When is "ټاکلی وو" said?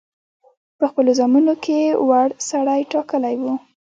2.91-3.53